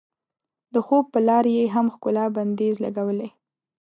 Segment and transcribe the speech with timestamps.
[0.73, 3.29] د خوب په لار یې هم ښکلا بندیز لګولی.